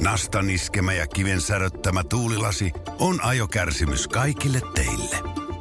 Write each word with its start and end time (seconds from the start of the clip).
Nastan 0.00 0.50
iskemä 0.50 0.92
ja 0.92 1.06
kiven 1.06 1.40
säröttämä 1.40 2.04
tuulilasi 2.04 2.72
on 2.98 3.24
ajokärsimys 3.24 4.08
kaikille 4.08 4.60
teille. 4.74 5.16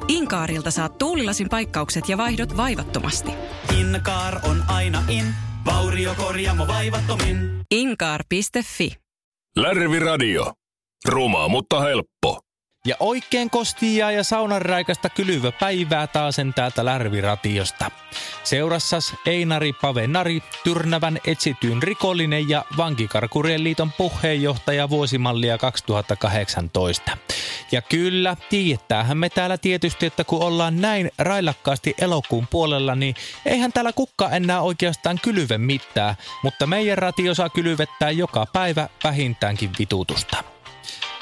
Inkaarilta 0.07 0.71
saat 0.71 0.97
tuulilasin 0.97 1.49
paikkaukset 1.49 2.09
ja 2.09 2.17
vaihdot 2.17 2.57
vaivattomasti. 2.57 3.31
Inkaar 3.79 4.39
on 4.49 4.63
aina 4.67 5.03
in, 5.07 5.25
vauriokorjaamo 5.65 6.67
vaivattomin. 6.67 7.37
Inkaar.fi 7.71 8.97
Lärvi 9.55 9.99
Radio. 9.99 10.53
Ruma, 11.07 11.47
mutta 11.47 11.79
helppo. 11.81 12.42
Ja 12.87 12.95
oikein 12.99 13.49
kostia 13.49 14.11
ja 14.11 14.23
saunanraikasta 14.23 15.09
kylyvä 15.09 15.51
päivää 15.51 16.07
taasen 16.07 16.53
täältä 16.53 16.85
Lärviratiosta. 16.85 17.91
Seurassas 18.43 19.13
Einari 19.25 19.73
Pavenari, 19.73 20.43
Tyrnävän 20.63 21.19
etsityn 21.27 21.83
rikollinen 21.83 22.49
ja 22.49 22.65
Vankikarkurien 22.77 23.63
liiton 23.63 23.91
puheenjohtaja 23.91 24.89
vuosimallia 24.89 25.57
2018. 25.57 27.17
Ja 27.71 27.81
kyllä, 27.81 28.37
tietäähän 28.49 29.17
me 29.17 29.29
täällä 29.29 29.57
tietysti, 29.57 30.05
että 30.05 30.23
kun 30.23 30.43
ollaan 30.43 30.81
näin 30.81 31.11
railakkaasti 31.17 31.93
elokuun 31.97 32.47
puolella, 32.47 32.95
niin 32.95 33.15
eihän 33.45 33.73
täällä 33.73 33.93
kukka 33.93 34.29
enää 34.29 34.61
oikeastaan 34.61 35.19
kylyve 35.21 35.57
mitään, 35.57 36.15
mutta 36.43 36.67
meidän 36.67 36.97
ratio 36.97 37.33
saa 37.35 37.49
kylyvettää 37.49 38.11
joka 38.11 38.45
päivä 38.53 38.89
vähintäänkin 39.03 39.71
vitutusta. 39.79 40.52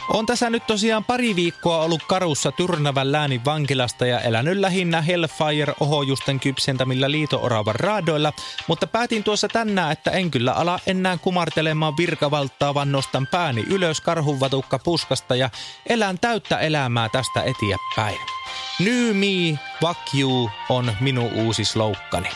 On 0.10 0.26
tässä 0.26 0.50
nyt 0.50 0.68
tosiaan 0.68 1.04
pari 1.04 1.36
viikkoa 1.36 1.82
ollut 1.82 2.04
karussa 2.04 2.52
Tyrnävän 2.52 3.12
läänin 3.12 3.46
vankilasta 3.46 4.05
ja 4.05 4.20
elänyt 4.20 4.58
lähinnä 4.58 5.02
Hellfire-ohojusten 5.02 6.40
kypsentämillä 6.40 7.12
liito-oravan 7.12 7.76
raadoilla, 7.76 8.34
mutta 8.68 8.88
päätin 8.88 9.24
tuossa 9.24 9.48
tänään, 9.48 9.91
että 9.91 10.12
en 10.12 10.32
kyllä 10.32 10.54
ala 10.54 10.80
enää 10.88 11.18
kumartelemaan 11.18 11.98
virkavaltaa, 11.98 12.74
vaan 12.74 12.91
nostan 12.91 13.27
pääni 13.27 13.64
ylös 13.70 14.02
karhunvatukka 14.02 14.80
puskasta 14.80 15.36
ja 15.36 15.50
elän 15.90 16.20
täyttä 16.20 16.60
elämää 16.60 17.10
tästä 17.10 17.44
eteenpäin. 17.44 18.18
New 18.79 19.16
me, 19.16 19.60
fuck 19.82 19.99
you 20.20 20.49
on 20.70 20.96
minun 20.99 21.34
uusi 21.34 21.66
sloukkani. 21.66 22.29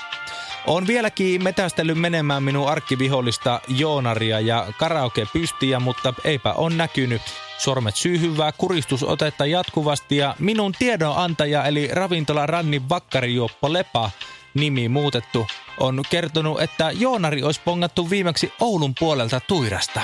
On 0.67 0.87
vieläkin 0.87 1.43
metästellyt 1.43 1.97
menemään 1.97 2.43
minun 2.43 2.69
arkkivihollista 2.69 3.61
Joonaria 3.67 4.39
ja 4.39 4.67
karaoke 4.79 5.27
pystiä, 5.33 5.79
mutta 5.79 6.13
eipä 6.23 6.53
on 6.53 6.77
näkynyt. 6.77 7.21
Sormet 7.57 7.95
syyhyvää 7.95 8.51
kuristusotetta 8.51 9.45
jatkuvasti 9.45 10.17
ja 10.17 10.35
minun 10.39 10.71
tiedonantaja 10.79 11.65
eli 11.65 11.89
ravintola 11.91 12.45
Rannin 12.45 12.89
vakkarijuoppo 12.89 13.73
Lepa 13.73 14.11
nimi 14.53 14.89
muutettu, 14.89 15.47
on 15.79 16.03
kertonut, 16.09 16.61
että 16.61 16.91
Joonari 16.91 17.43
olisi 17.43 17.61
pongattu 17.65 18.09
viimeksi 18.09 18.53
Oulun 18.61 18.95
puolelta 18.99 19.39
Tuirasta. 19.39 20.01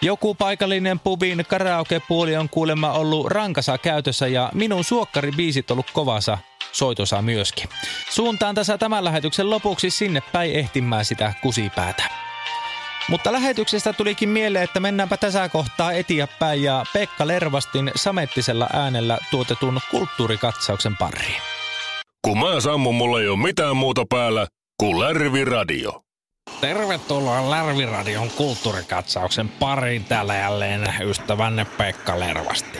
Joku 0.00 0.34
paikallinen 0.34 1.00
pubin 1.00 1.44
karaokepuoli 1.48 2.36
on 2.36 2.48
kuulemma 2.48 2.92
ollut 2.92 3.26
rankasa 3.26 3.78
käytössä 3.78 4.26
ja 4.26 4.50
minun 4.54 4.84
suokkaribiisit 4.84 5.70
ollut 5.70 5.90
kovassa 5.90 6.38
soitosa 6.72 7.22
myöskin. 7.22 7.68
Suuntaan 8.10 8.54
tässä 8.54 8.78
tämän 8.78 9.04
lähetyksen 9.04 9.50
lopuksi 9.50 9.90
sinne 9.90 10.22
päin 10.32 10.52
ehtimään 10.52 11.04
sitä 11.04 11.32
kusipäätä. 11.42 12.25
Mutta 13.08 13.32
lähetyksestä 13.32 13.92
tulikin 13.92 14.28
mieleen, 14.28 14.64
että 14.64 14.80
mennäänpä 14.80 15.16
tässä 15.16 15.48
kohtaa 15.48 15.92
eteenpäin 15.92 16.62
ja 16.62 16.84
Pekka 16.92 17.26
Lervastin 17.26 17.90
samettisella 17.96 18.68
äänellä 18.72 19.18
tuotetun 19.30 19.80
kulttuurikatsauksen 19.90 20.96
pariin. 20.96 21.42
Kun 22.22 22.38
mä 22.38 22.60
sammun, 22.60 22.94
mulla 22.94 23.20
ei 23.20 23.28
ole 23.28 23.38
mitään 23.38 23.76
muuta 23.76 24.04
päällä 24.10 24.46
kuin 24.80 25.00
Lärvi 25.00 25.44
Radio. 25.44 26.02
Tervetuloa 26.60 27.50
Lärviradion 27.50 28.30
kulttuurikatsauksen 28.30 29.48
pariin 29.48 30.04
täällä 30.04 30.36
jälleen 30.36 30.94
ystävänne 31.00 31.64
Pekka 31.64 32.20
Lervasti. 32.20 32.78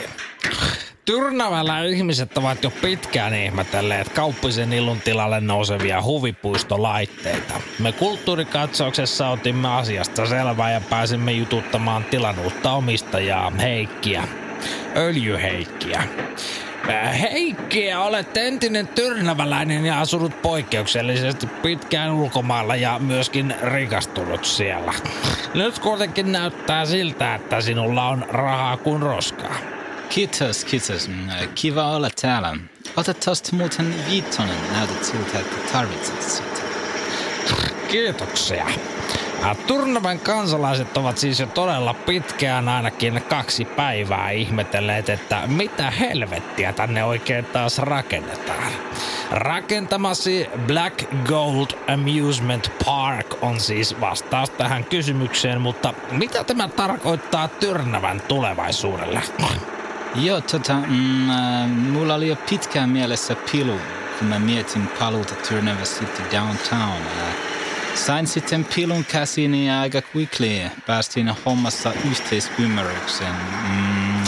Tyrnävällä 1.07 1.83
ihmiset 1.83 2.39
ovat 2.39 2.63
jo 2.65 2.71
pitkään 2.83 3.35
ihmetelleet 3.35 4.09
kauppisen 4.09 4.73
ilun 4.73 5.01
tilalle 5.01 5.41
nousevia 5.41 6.03
huvipuistolaitteita. 6.03 7.55
Me 7.79 7.93
kulttuurikatsauksessa 7.93 9.29
otimme 9.29 9.69
asiasta 9.69 10.27
selvää 10.27 10.73
ja 10.73 10.81
pääsimme 10.91 11.33
jututtamaan 11.33 12.05
tilan 12.05 12.39
uutta 12.39 12.73
omistajaa, 12.73 13.51
Heikkiä. 13.51 14.29
Öljyheikkiä. 14.97 16.03
Äh, 16.89 17.21
Heikki, 17.21 17.95
olet 17.95 18.37
entinen 18.37 18.89
tyrnäväläinen 18.89 19.87
ja 19.87 20.01
asunut 20.01 20.43
poikkeuksellisesti 20.43 21.47
pitkään 21.47 22.13
ulkomailla 22.13 22.77
ja 22.77 22.99
myöskin 22.99 23.55
rikastunut 23.63 24.45
siellä. 24.45 24.95
Nyt 25.55 25.79
kuitenkin 25.79 26.33
näyttää 26.33 26.85
siltä, 26.85 27.35
että 27.35 27.61
sinulla 27.61 28.09
on 28.09 28.25
rahaa 28.29 28.77
kuin 28.77 29.03
roskaa. 29.03 29.76
Kiitos, 30.09 30.65
kiitos. 30.65 31.09
Mm, 31.09 31.29
Kiva 31.55 31.97
olla 31.97 32.09
täällä. 32.23 32.57
Ota 32.97 33.15
tosta 33.15 33.57
muuten 33.57 33.95
viittonen. 34.11 34.73
Näytät 34.73 35.05
siltä, 35.05 35.39
että 35.39 35.73
tarvitset 35.73 36.23
sitä. 36.23 36.61
Kiitoksia. 37.89 38.67
Äh, 39.45 39.57
Turnavan 39.67 40.19
kansalaiset 40.19 40.97
ovat 40.97 41.19
siis 41.19 41.41
jo 41.41 41.47
todella 41.47 41.95
pitkään 41.95 42.69
ainakin 42.69 43.23
kaksi 43.29 43.65
päivää 43.65 44.31
ihmetelleet, 44.31 45.09
että 45.09 45.43
mitä 45.47 45.91
helvettiä 45.91 46.73
tänne 46.73 47.05
oikein 47.05 47.45
taas 47.45 47.79
rakennetaan. 47.79 48.73
Rakentamasi 49.31 50.47
Black 50.67 51.05
Gold 51.29 51.67
Amusement 51.95 52.73
Park 52.85 53.27
on 53.43 53.61
siis 53.61 54.01
vastaus 54.01 54.51
tähän 54.51 54.85
kysymykseen, 54.85 55.61
mutta 55.61 55.95
mitä 56.11 56.45
tämä 56.45 56.69
tarkoittaa 56.69 57.49
Tyrnävän 57.49 58.23
tulevaisuudelle? 58.29 59.23
Joo, 60.15 60.41
tota, 60.41 60.75
mm, 60.75 61.31
äh, 61.31 61.69
mulla 61.69 62.15
oli 62.15 62.29
jo 62.29 62.37
pitkään 62.51 62.89
mielessä 62.89 63.37
pilu, 63.53 63.81
kun 64.19 64.29
mä 64.29 64.39
mietin 64.39 64.89
paluuta 64.99 65.35
Tyrnävä 65.35 65.83
City 65.83 66.23
downtown. 66.33 67.03
Äh, 67.21 67.35
sain 67.95 68.27
sitten 68.27 68.65
pilun 68.75 69.05
käsiini 69.05 69.69
ja 69.69 69.81
aika 69.81 70.03
quickly 70.15 70.71
päästiin 70.87 71.33
hommassa 71.45 71.93
yhteisymmärrykseen. 72.11 73.35
Mm, 73.69 74.25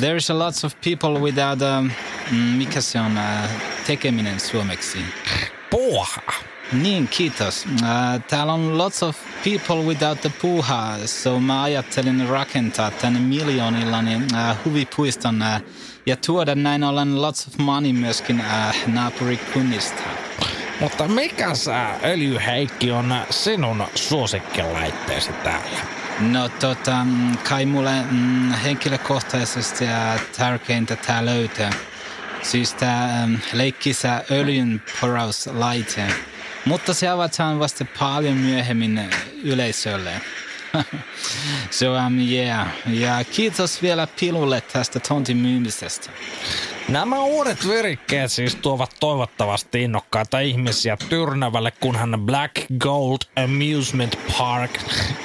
there's 0.00 0.30
a 0.34 0.38
lots 0.38 0.64
of 0.64 0.74
people 0.84 1.20
without, 1.20 1.58
um, 1.62 1.90
mm, 2.30 2.36
mikä 2.36 2.80
se 2.80 3.00
on, 3.00 3.12
uh, 3.18 3.50
tekeminen 3.86 4.40
suomeksi. 4.40 4.98
Puuha! 5.70 6.47
Niin, 6.72 7.08
kiitos. 7.08 7.66
Uh, 7.66 8.24
täällä 8.28 8.52
on 8.52 8.78
lots 8.78 9.02
of 9.02 9.16
people 9.44 9.76
without 9.76 10.20
the 10.20 10.32
puuha, 10.42 10.96
so 11.06 11.40
mä 11.40 11.62
ajattelin 11.62 12.28
rakentaa 12.28 12.90
tänne 12.90 13.20
miljoonillani 13.20 14.16
uh, 14.16 14.22
huvipuiston 14.64 15.42
uh, 15.42 15.62
ja 16.06 16.16
tuoda 16.16 16.54
näin 16.54 16.84
ollen 16.84 17.22
lots 17.22 17.46
of 17.46 17.58
money 17.58 17.92
myöskin 17.92 18.40
uh, 18.40 18.92
naapurikunnista. 18.94 20.02
Mutta 20.80 21.08
mikä 21.08 21.54
sä, 21.54 21.94
öljyheikki, 22.04 22.90
on 22.90 23.14
sinun 23.30 23.84
suosikkilaitteesi 23.94 25.32
täällä? 25.32 25.78
No 26.20 26.48
tota, 26.48 27.04
mm, 27.04 27.36
kai 27.48 27.66
mulle 27.66 28.02
mm, 28.10 28.50
henkilökohtaisesti 28.50 29.84
uh, 29.84 30.20
tärkeintä 30.38 30.96
tää 30.96 31.24
löytää. 31.24 31.70
Siis 32.42 32.74
tää 32.74 33.24
um, 33.24 33.38
leikkisä 33.52 34.24
öljyn 34.30 34.82
porauslaite. 35.00 36.06
Mutta 36.64 36.94
se 36.94 37.08
avataan 37.08 37.58
vasta 37.58 37.84
paljon 37.98 38.36
myöhemmin 38.36 39.10
yleisölle. 39.42 40.20
so 41.70 41.94
um, 42.06 42.18
yeah. 42.30 42.68
Ja 42.86 43.24
kiitos 43.24 43.82
vielä 43.82 44.08
Pilulle 44.20 44.60
tästä 44.60 45.00
tontin 45.00 45.36
myymisestä. 45.36 46.10
Nämä 46.88 47.20
uudet 47.20 47.68
virikkeet 47.68 48.32
siis 48.32 48.54
tuovat 48.54 48.96
toivottavasti 49.00 49.82
innokkaita 49.82 50.40
ihmisiä 50.40 50.96
Tyrnävälle, 51.08 51.70
kunhan 51.70 52.20
Black 52.26 52.54
Gold 52.78 53.18
Amusement 53.44 54.18
Park 54.38 54.70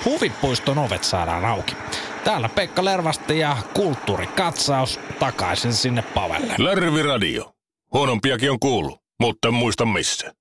huvipuiston 0.06 0.78
ovet 0.78 1.04
saadaan 1.04 1.46
auki. 1.46 1.76
Täällä 2.24 2.50
Pekka 2.50 2.86
Lervasti 2.86 3.40
ja 3.40 3.58
kulttuurikatsaus 3.74 5.00
takaisin 5.20 5.74
sinne 5.74 6.02
Pavelle. 6.02 6.56
Lärvi 6.58 7.04
Radio. 7.04 7.54
Huonompiakin 7.94 8.52
on 8.52 8.60
kuullut, 8.60 9.00
mutta 9.20 9.48
en 9.48 9.54
muista 9.54 9.86
missä. 9.86 10.34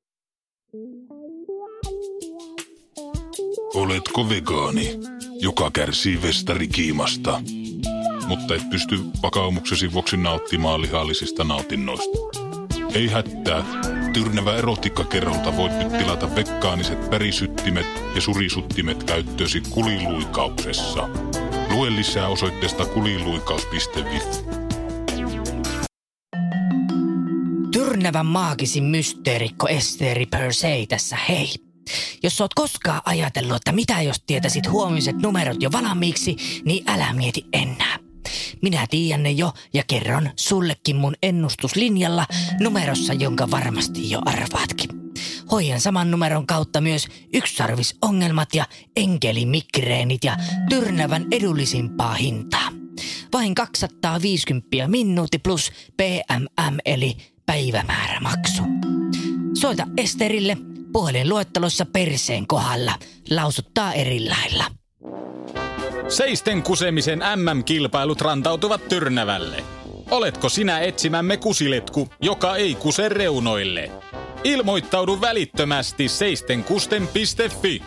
Oletko 3.74 4.28
vegaani, 4.28 4.98
joka 5.40 5.70
kärsii 5.70 6.22
vestarikiimasta, 6.22 7.42
mutta 8.26 8.54
et 8.54 8.70
pysty 8.70 8.98
vakaumuksesi 9.22 9.92
vuoksi 9.92 10.16
nauttimaan 10.16 10.82
lihallisista 10.82 11.44
nautinnoista? 11.44 12.18
Ei 12.94 13.08
hätää. 13.08 13.64
Tyrnävä 14.12 14.56
erotiikkakerrolta 14.56 15.56
voit 15.56 15.78
nyt 15.78 15.98
tilata 15.98 16.34
veggaaniset 16.34 17.10
pärisyttimet 17.10 17.86
ja 18.14 18.20
surisuttimet 18.20 19.04
käyttöösi 19.04 19.62
kuliluikauksessa. 19.70 21.08
Lue 21.70 21.90
lisää 21.96 22.28
osoitteesta 22.28 22.86
kuliluikaus.fi. 22.86 24.51
Tyrnävän 28.02 28.26
maagisin 28.26 28.84
mysteerikko 28.84 29.68
Esteri 29.68 30.26
Persei 30.26 30.86
tässä 30.86 31.16
hei. 31.28 31.54
Jos 32.22 32.40
oot 32.40 32.54
koskaan 32.54 33.00
ajatellut, 33.04 33.56
että 33.56 33.72
mitä 33.72 34.02
jos 34.02 34.22
tietäisit 34.26 34.70
huomiset 34.70 35.16
numerot 35.16 35.62
jo 35.62 35.72
valmiiksi, 35.72 36.36
niin 36.64 36.90
älä 36.90 37.12
mieti 37.12 37.44
enää. 37.52 37.98
Minä 38.62 38.86
tiedän 38.90 39.22
ne 39.22 39.30
jo 39.30 39.52
ja 39.74 39.82
kerron 39.86 40.30
sullekin 40.36 40.96
mun 40.96 41.14
ennustuslinjalla 41.22 42.26
numerossa, 42.60 43.12
jonka 43.12 43.50
varmasti 43.50 44.10
jo 44.10 44.20
arvaatkin. 44.24 44.90
Hoidan 45.50 45.80
saman 45.80 46.10
numeron 46.10 46.46
kautta 46.46 46.80
myös 46.80 47.08
yksisarvisongelmat 47.34 48.54
ja 48.54 48.64
enkelimikreenit 48.96 50.24
ja 50.24 50.36
tyrnävän 50.68 51.26
edullisimpaa 51.30 52.14
hintaa. 52.14 52.68
Vain 53.32 53.54
250 53.54 54.88
minuutti 54.88 55.38
plus 55.38 55.72
PMM 55.96 56.76
eli 56.84 57.16
päivämäärämaksu. 57.46 58.62
Soita 59.54 59.86
Esterille 59.96 60.56
puhelinluettelossa 60.92 61.86
perseen 61.92 62.46
kohdalla. 62.46 62.94
Lausuttaa 63.30 63.92
eri 63.92 64.28
lailla. 64.28 64.64
Seisten 66.08 66.62
kusemisen 66.62 67.18
MM-kilpailut 67.18 68.20
rantautuvat 68.20 68.88
Tyrnävälle. 68.88 69.64
Oletko 70.10 70.48
sinä 70.48 70.80
etsimämme 70.80 71.36
kusiletku, 71.36 72.08
joka 72.22 72.56
ei 72.56 72.74
kuse 72.74 73.08
reunoille? 73.08 73.90
Ilmoittaudu 74.44 75.20
välittömästi 75.20 76.08
seistenkusten.fi. 76.08 77.82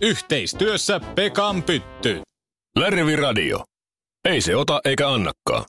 Yhteistyössä 0.00 1.00
Pekan 1.14 1.62
Pytty. 1.62 2.20
Lärvi 2.78 3.16
Radio. 3.16 3.64
Ei 4.28 4.40
se 4.40 4.56
ota 4.56 4.80
eikä 4.84 5.08
annakaan. 5.08 5.64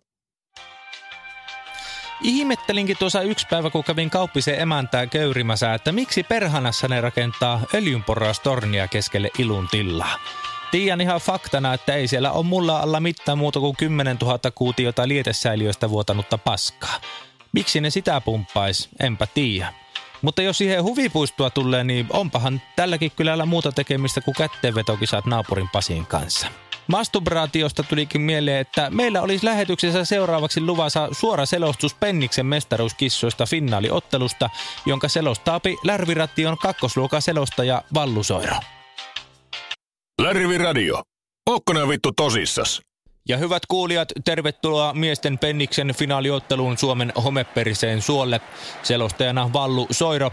Ihmettelinkin 2.21 2.97
tuossa 2.97 3.21
yksi 3.21 3.47
päivä, 3.49 3.69
kun 3.69 3.83
kävin 3.83 4.09
kauppisen 4.09 4.59
emäntää 4.59 5.07
köyrimässä, 5.07 5.73
että 5.73 5.91
miksi 5.91 6.23
perhanassa 6.23 6.87
ne 6.87 7.01
rakentaa 7.01 7.61
öljynporraustornia 7.73 8.87
keskelle 8.87 9.29
ilun 9.37 9.67
tilaa. 9.71 10.19
Tiedän 10.71 11.01
ihan 11.01 11.21
faktana, 11.21 11.73
että 11.73 11.93
ei 11.95 12.07
siellä 12.07 12.31
ole 12.31 12.45
mulla 12.45 12.79
alla 12.79 12.99
mitään 12.99 13.37
muuta 13.37 13.59
kuin 13.59 13.75
10 13.75 14.17
000 14.21 14.39
kuutiota 14.55 15.07
lietesäiliöistä 15.07 15.89
vuotanutta 15.89 16.37
paskaa. 16.37 17.01
Miksi 17.51 17.81
ne 17.81 17.89
sitä 17.89 18.21
pumppais, 18.21 18.89
enpä 18.99 19.27
tiedä. 19.33 19.73
Mutta 20.21 20.41
jos 20.41 20.57
siihen 20.57 20.83
huvipuistoa 20.83 21.49
tulee, 21.49 21.83
niin 21.83 22.07
onpahan 22.09 22.61
tälläkin 22.75 23.11
kylällä 23.15 23.45
muuta 23.45 23.71
tekemistä 23.71 24.21
kuin 24.21 24.35
kätteenvetokisat 24.35 25.25
naapurin 25.25 25.69
Pasin 25.69 26.05
kanssa. 26.05 26.47
Masturbaatiosta 26.89 27.83
tulikin 27.83 28.21
mieleen, 28.21 28.59
että 28.59 28.89
meillä 28.89 29.21
olisi 29.21 29.45
lähetyksessä 29.45 30.05
seuraavaksi 30.05 30.61
luvassa 30.61 31.09
suora 31.11 31.45
selostus 31.45 31.93
Penniksen 31.93 32.45
mestaruuskissoista 32.45 33.45
finaaliottelusta, 33.45 34.49
jonka 34.85 35.07
selostaapi 35.07 35.77
Lärviration 35.83 36.57
kakkosluokan 36.57 37.21
selostaja 37.21 37.83
Vallu 37.93 38.23
Soiro. 38.23 38.55
Lärvi 40.21 40.57
Radio. 40.57 41.01
Ootko 41.49 41.73
nää 41.73 41.87
vittu 41.87 42.11
tosissas? 42.11 42.81
Ja 43.27 43.37
hyvät 43.37 43.65
kuulijat, 43.65 44.09
tervetuloa 44.25 44.93
miesten 44.93 45.39
Penniksen 45.39 45.95
finaaliotteluun 45.95 46.77
Suomen 46.77 47.13
homeperiseen 47.23 48.01
suolle. 48.01 48.41
Selostajana 48.83 49.53
Vallu 49.53 49.87
Soiro. 49.91 50.31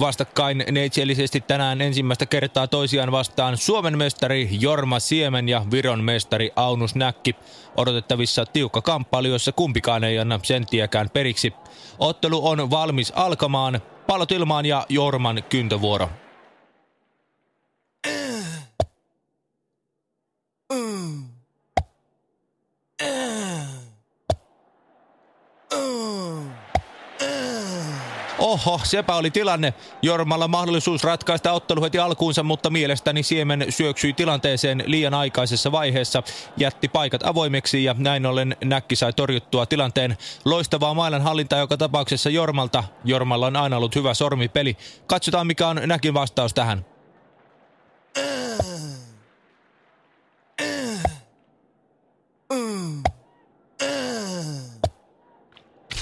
Vastakkain 0.00 0.64
neitsellisesti 0.70 1.40
tänään 1.40 1.80
ensimmäistä 1.80 2.26
kertaa 2.26 2.66
toisiaan 2.66 3.12
vastaan 3.12 3.56
Suomen 3.56 3.98
mestari 3.98 4.48
Jorma 4.60 5.00
Siemen 5.00 5.48
ja 5.48 5.66
Viron 5.70 6.04
mestari 6.04 6.50
Aunus 6.56 6.94
Näkki. 6.94 7.36
Odotettavissa 7.76 8.46
tiukka 8.46 8.82
kamppailu, 8.82 9.28
jossa 9.28 9.52
kumpikaan 9.52 10.04
ei 10.04 10.18
anna 10.18 10.40
senttiäkään 10.42 11.10
periksi. 11.10 11.52
Ottelu 11.98 12.48
on 12.48 12.70
valmis 12.70 13.12
alkamaan. 13.16 13.80
Pallot 14.06 14.32
ilmaan 14.32 14.66
ja 14.66 14.86
Jorman 14.88 15.42
kyntövuoro. 15.48 16.10
Oho, 28.66 28.80
sepä 28.84 29.14
oli 29.14 29.30
tilanne. 29.30 29.74
Jormalla 30.02 30.48
mahdollisuus 30.48 31.04
ratkaista 31.04 31.52
ottelu 31.52 31.82
heti 31.82 31.98
alkuunsa, 31.98 32.42
mutta 32.42 32.70
mielestäni 32.70 33.22
Siemen 33.22 33.66
syöksyi 33.68 34.12
tilanteeseen 34.12 34.82
liian 34.86 35.14
aikaisessa 35.14 35.72
vaiheessa, 35.72 36.22
jätti 36.56 36.88
paikat 36.88 37.26
avoimeksi 37.26 37.84
ja 37.84 37.94
näin 37.98 38.26
ollen 38.26 38.56
Näkki 38.64 38.96
sai 38.96 39.12
torjuttua 39.12 39.66
tilanteen. 39.66 40.16
Loistavaa 40.44 40.94
mailan 40.94 41.22
hallinta 41.22 41.56
joka 41.56 41.76
tapauksessa 41.76 42.30
Jormalta. 42.30 42.84
Jormalla 43.04 43.46
on 43.46 43.56
aina 43.56 43.76
ollut 43.76 43.94
hyvä 43.94 44.14
sormipeli. 44.14 44.76
Katsotaan 45.06 45.46
mikä 45.46 45.68
on 45.68 45.80
Näkin 45.86 46.14
vastaus 46.14 46.54
tähän. 46.54 46.89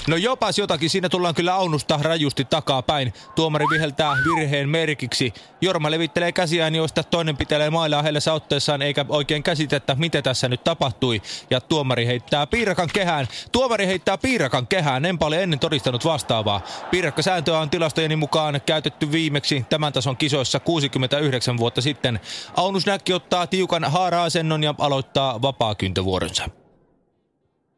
No 0.09 0.17
jopas 0.17 0.57
jotakin, 0.57 0.89
siinä 0.89 1.09
tullaan 1.09 1.35
kyllä 1.35 1.55
Aunusta 1.55 1.99
rajusti 2.01 2.45
takapäin. 2.45 3.13
Tuomari 3.35 3.65
viheltää 3.73 4.13
virheen 4.25 4.69
merkiksi. 4.69 5.33
Jorma 5.61 5.91
levittelee 5.91 6.31
käsiään, 6.31 6.75
joista 6.75 7.03
toinen 7.03 7.37
pitelee 7.37 7.69
mailaa 7.69 8.01
heille 8.01 8.19
otteessaan, 8.33 8.81
eikä 8.81 9.05
oikein 9.09 9.43
käsitettä, 9.43 9.95
mitä 9.95 10.21
tässä 10.21 10.47
nyt 10.47 10.63
tapahtui. 10.63 11.21
Ja 11.49 11.61
tuomari 11.61 12.05
heittää 12.05 12.47
piirakan 12.47 12.89
kehään. 12.93 13.27
Tuomari 13.51 13.85
heittää 13.85 14.17
piirakan 14.17 14.67
kehään, 14.67 15.05
enpä 15.05 15.25
ole 15.25 15.43
ennen 15.43 15.59
todistanut 15.59 16.05
vastaavaa. 16.05 16.61
Piirakkasääntöä 16.91 17.59
on 17.59 17.69
tilastojeni 17.69 18.15
mukaan 18.15 18.61
käytetty 18.65 19.11
viimeksi 19.11 19.65
tämän 19.69 19.93
tason 19.93 20.17
kisoissa 20.17 20.59
69 20.59 21.57
vuotta 21.57 21.81
sitten. 21.81 22.19
Aunus 22.57 22.85
Näkki 22.85 23.13
ottaa 23.13 23.47
tiukan 23.47 23.83
haara-asennon 23.83 24.63
ja 24.63 24.75
aloittaa 24.77 25.41
vapaakyntövuoronsa. 25.41 26.49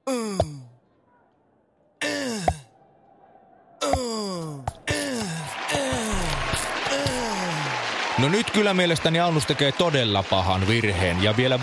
Mm. 0.09 0.70
No 8.21 8.29
nyt 8.29 8.51
kyllä 8.51 8.73
mielestäni 8.73 9.19
Aunus 9.19 9.45
tekee 9.45 9.71
todella 9.71 10.23
pahan 10.23 10.67
virheen 10.67 11.23
ja 11.23 11.37
vielä 11.37 11.61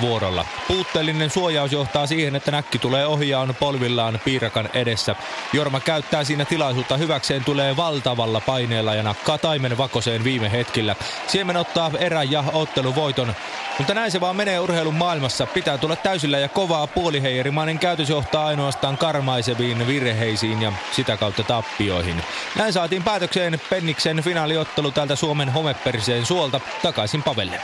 vuorolla. 0.00 0.44
Puutteellinen 0.68 1.30
suojaus 1.30 1.72
johtaa 1.72 2.06
siihen, 2.06 2.36
että 2.36 2.50
näkki 2.50 2.78
tulee 2.78 3.06
ohjaan 3.06 3.54
polvillaan 3.60 4.20
piirakan 4.24 4.68
edessä. 4.74 5.16
Jorma 5.52 5.80
käyttää 5.80 6.24
siinä 6.24 6.44
tilaisuutta 6.44 6.96
hyväkseen, 6.96 7.44
tulee 7.44 7.76
valtavalla 7.76 8.40
paineella 8.40 8.94
ja 8.94 9.02
nakkaa 9.02 9.38
taimen 9.38 9.78
vakoseen 9.78 10.24
viime 10.24 10.52
hetkillä. 10.52 10.96
Siemen 11.26 11.56
ottaa 11.56 11.90
erä 11.98 12.22
ja 12.22 12.44
otteluvoiton. 12.52 13.34
Mutta 13.78 13.94
näin 13.94 14.10
se 14.10 14.20
vaan 14.20 14.36
menee 14.36 14.60
urheilun 14.60 14.94
maailmassa. 14.94 15.46
Pitää 15.46 15.78
tulla 15.78 15.96
täysillä 15.96 16.38
ja 16.38 16.48
kovaa 16.48 16.86
puoliheijerimainen 16.86 17.78
käytös 17.78 18.08
johtaa 18.08 18.46
ainoastaan 18.46 18.98
karmaiseviin 18.98 19.86
virheisiin 19.86 20.62
ja 20.62 20.72
sitä 20.92 21.16
kautta 21.16 21.42
tappioihin. 21.42 22.22
Näin 22.56 22.72
saatiin 22.72 23.02
päätökseen 23.02 23.60
Penniksen 23.70 24.22
finaaliottelu 24.22 24.90
täältä 24.90 25.16
Suomen 25.16 25.52
homeperiseen 25.80 26.26
suolta 26.26 26.60
takaisin 26.82 27.22
Pavelle. 27.22 27.60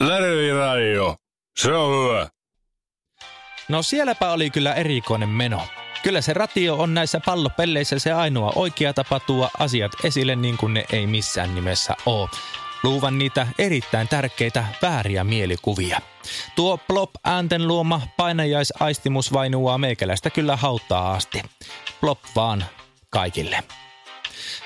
Radio. 0.00 1.16
Se 1.58 1.72
on 1.72 2.04
hyvä. 2.04 2.28
No 3.68 3.82
sielläpä 3.82 4.30
oli 4.30 4.50
kyllä 4.50 4.74
erikoinen 4.74 5.28
meno. 5.28 5.62
Kyllä 6.02 6.20
se 6.20 6.34
ratio 6.34 6.76
on 6.76 6.94
näissä 6.94 7.20
pallopelleissä 7.26 7.98
se 7.98 8.12
ainoa 8.12 8.52
oikea 8.54 8.92
tapa 8.92 9.20
tuo 9.20 9.50
asiat 9.58 9.92
esille 10.04 10.36
niin 10.36 10.56
kuin 10.56 10.74
ne 10.74 10.84
ei 10.92 11.06
missään 11.06 11.54
nimessä 11.54 11.94
ole 12.06 12.28
luuvan 12.82 13.18
niitä 13.18 13.46
erittäin 13.58 14.08
tärkeitä 14.08 14.64
vääriä 14.82 15.24
mielikuvia. 15.24 16.00
Tuo 16.56 16.78
plop 16.78 17.10
äänten 17.24 17.68
luoma 17.68 18.00
painajaisaistimus 18.16 19.32
vainuaa 19.32 19.78
meikäläistä 19.78 20.30
kyllä 20.30 20.56
hauttaa 20.56 21.12
asti. 21.12 21.42
Plop 22.00 22.18
vaan 22.36 22.64
kaikille. 23.10 23.64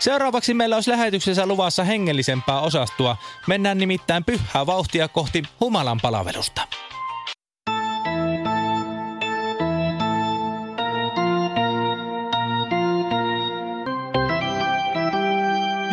Seuraavaksi 0.01 0.55
meillä 0.55 0.77
olisi 0.77 0.91
lähetyksessä 0.91 1.47
luvassa 1.47 1.85
hengellisempää 1.85 2.61
osastua. 2.61 3.17
Mennään 3.47 3.79
nimittäin 3.79 4.25
pyhää 4.25 4.67
vauhtia 4.67 5.09
kohti 5.09 5.43
humalan 5.61 5.99
palvelusta. 6.03 6.69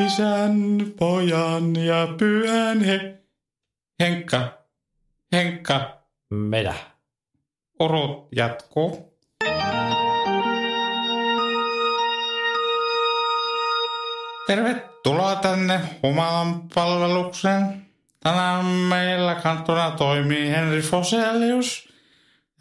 Isän, 0.06 0.86
pojan 1.00 1.76
ja 1.76 2.08
pyhän 2.18 2.84
he... 2.84 3.24
Henkka, 4.00 4.58
Henkka. 5.34 5.98
Mitä? 6.30 6.74
Urut 7.80 8.28
jatkuu. 8.36 9.18
Tervetuloa 14.48 15.36
tänne 15.36 15.80
Humalan 16.04 16.62
palvelukseen. 16.75 17.86
Tänään 18.20 18.66
meillä 18.66 19.36
kantona 19.36 19.92
toimii 19.92 20.50
Henri 20.50 20.82
Foselius 20.82 21.89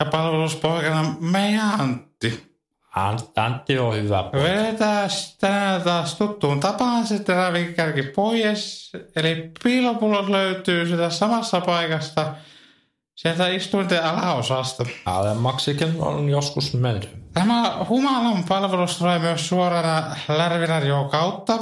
ja 0.00 0.06
palveluspoikana 0.06 1.16
meidän 1.20 1.80
Antti. 1.80 2.56
Ant- 2.96 3.32
Antti 3.36 3.78
on 3.78 3.94
hyvä 3.96 4.22
poika. 4.22 4.48
Vedetään 4.48 5.10
tänään 5.40 5.82
taas 5.82 6.14
tuttuun 6.14 6.60
tapaan 6.60 7.06
se 7.06 7.18
terävinkärki 7.18 8.02
pois. 8.02 8.92
Eli 9.16 9.50
piilopullot 9.64 10.28
löytyy 10.28 10.88
sitä 10.88 11.10
samassa 11.10 11.60
paikasta 11.60 12.34
sieltä 13.16 13.48
istuinten 13.48 14.04
alaosasta. 14.04 14.86
Alemmaksikin 15.04 15.94
on 15.98 16.28
joskus 16.28 16.74
menty. 16.74 17.08
Tämä 17.34 17.76
humalan 17.88 18.44
palvelus 18.48 18.98
tulee 18.98 19.18
myös 19.18 19.48
suorana 19.48 20.16
Lärvinarjoon 20.28 21.08
kautta. 21.08 21.58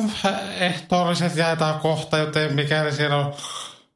Ehtoolliset 0.60 1.36
jaetaan 1.36 1.80
kohta, 1.80 2.18
joten 2.18 2.54
mikäli 2.54 2.92
siellä 2.92 3.16
on 3.16 3.34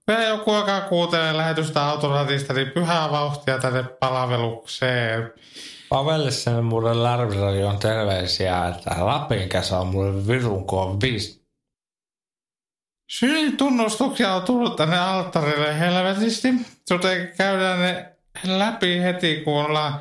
vielä 0.09 0.23
joku, 0.23 0.55
joka 0.55 0.81
kuuntelee 0.81 1.37
lähetystä 1.37 1.87
autoratista, 1.87 2.53
niin 2.53 2.71
pyhää 2.71 3.11
vauhtia 3.11 3.59
tänne 3.59 3.83
palvelukseen. 3.83 5.33
Pavelissa 5.89 6.63
mulle 6.63 7.03
Lärviradion 7.03 7.79
terveisiä, 7.79 8.69
että 8.69 8.91
Lapin 8.99 9.49
kesä 9.49 9.79
on 9.79 9.87
mulle 9.87 10.27
virun 10.27 10.67
koon 10.67 11.01
viisi. 11.01 11.38
Syyn 13.09 13.57
tunnustuksia 13.57 14.35
on 14.35 14.43
tullut 14.43 14.77
tänne 14.77 14.99
alttarille 14.99 15.79
helvetisti, 15.79 16.49
joten 16.91 17.33
käydään 17.39 17.81
ne 17.81 18.13
läpi 18.45 19.03
heti, 19.03 19.41
kun 19.45 19.65
ollaan 19.65 20.01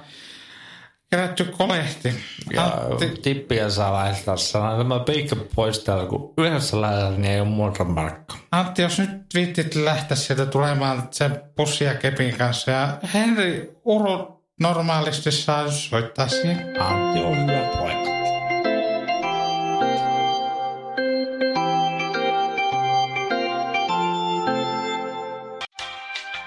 kerätty 1.09 1.43
kolehti. 1.43 2.13
Ja 2.53 2.63
Antti, 2.63 3.09
tippiä 3.21 3.69
saa 3.69 3.93
laittaa 3.93 4.37
sanoa, 4.37 4.77
tämä 4.77 4.99
piikka 4.99 5.35
pois 5.55 5.79
täältä, 5.79 6.05
kun 6.05 6.33
yhdessä 6.37 6.81
lähdetään, 6.81 7.21
niin 7.21 7.33
ei 7.33 7.39
ole 7.39 7.49
muuta 7.49 7.83
markka. 7.83 8.35
Antti, 8.51 8.81
jos 8.81 8.99
nyt 8.99 9.09
viittit 9.33 9.75
lähteä 9.75 10.17
sieltä 10.17 10.45
tulemaan 10.45 11.07
sen 11.11 11.41
pussia 11.55 11.95
kepin 11.95 12.37
kanssa 12.37 12.71
ja 12.71 12.97
Henri 13.13 13.71
Uru 13.85 14.43
normaalisti 14.59 15.31
saa 15.31 15.71
soittaa 15.71 16.27
siihen. 16.27 16.81
Antti 16.81 17.19
on 17.19 17.37
hyvä 17.37 17.69
poika. 17.77 18.16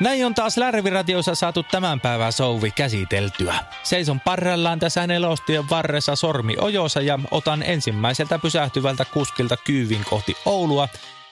Näin 0.01 0.27
on 0.27 0.35
taas 0.35 0.57
Lärviradiossa 0.57 1.35
saatu 1.35 1.63
tämän 1.63 2.01
päivän 2.01 2.33
souvi 2.33 2.71
käsiteltyä. 2.71 3.55
Seison 3.83 4.21
parrellaan 4.21 4.79
tässä 4.79 5.07
nelostien 5.07 5.71
varressa 5.71 6.17
sormi 6.17 6.57
ojossa 6.61 7.01
ja 7.01 7.19
otan 7.31 7.63
ensimmäiseltä 7.63 8.39
pysähtyvältä 8.39 9.05
kuskilta 9.05 9.57
kyyvin 9.57 10.05
kohti 10.11 10.37
Oulua, 10.47 10.89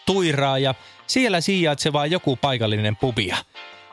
Tuiraa 0.07 0.59
ja 0.59 0.75
siellä 1.07 1.41
sijaitsevaa 1.41 2.07
joku 2.07 2.37
paikallinen 2.37 2.97
pubia. 2.97 3.37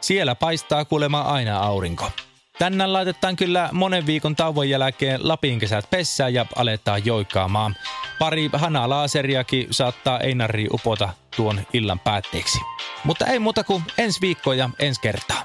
Siellä 0.01 0.35
paistaa 0.35 0.85
kuulema 0.85 1.21
aina 1.21 1.59
aurinko. 1.59 2.11
Tänään 2.59 2.93
laitetaan 2.93 3.35
kyllä 3.35 3.69
monen 3.71 4.05
viikon 4.05 4.35
tauon 4.35 4.69
jälkeen 4.69 5.27
Lapin 5.27 5.59
kesät 5.59 5.89
pessään 5.89 6.33
ja 6.33 6.45
aletaan 6.55 7.05
joikkaamaan. 7.05 7.75
Pari 8.19 8.49
hanalaaseriakin 8.53 9.67
saattaa 9.71 10.19
Einari 10.19 10.67
upota 10.71 11.09
tuon 11.35 11.61
illan 11.73 11.99
päätteeksi. 11.99 12.59
Mutta 13.03 13.25
ei 13.25 13.39
muuta 13.39 13.63
kuin 13.63 13.83
ensi 13.97 14.21
viikko 14.21 14.53
ja 14.53 14.69
ensi 14.79 15.01
kertaa. 15.01 15.43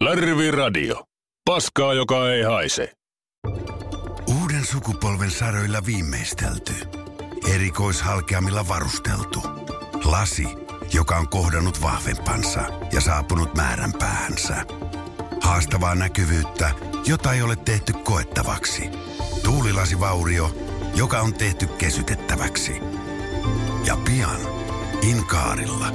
Lärvi 0.00 0.50
Radio. 0.50 1.04
Paskaa, 1.44 1.94
joka 1.94 2.30
ei 2.30 2.42
haise. 2.42 2.92
Uuden 4.42 4.66
sukupolven 4.66 5.30
saroilla 5.30 5.78
viimeistelty. 5.86 6.72
Erikoishalkeamilla 7.54 8.68
varusteltu. 8.68 9.42
Lasi, 10.04 10.44
joka 10.92 11.16
on 11.16 11.28
kohdannut 11.28 11.82
vahvempansa 11.82 12.60
ja 12.92 13.00
saapunut 13.00 13.54
määränpäähänsä. 13.54 14.64
Haastavaa 15.44 15.94
näkyvyyttä, 15.94 16.70
jota 17.06 17.32
ei 17.32 17.42
ole 17.42 17.56
tehty 17.56 17.92
koettavaksi. 17.92 18.90
Tuulilasivaurio, 19.42 20.56
joka 20.94 21.20
on 21.20 21.34
tehty 21.34 21.66
kesytettäväksi. 21.66 22.72
Ja 23.86 23.96
pian 23.96 24.40
Inkaarilla. 25.10 25.86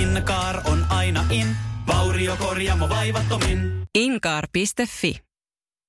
Inkaar 0.00 0.60
on 0.64 0.86
aina 0.88 1.24
in, 1.30 1.56
vauriokorjaamo 1.86 2.88
vaivattomin. 2.88 3.82
Inkaar.fi 3.94 5.29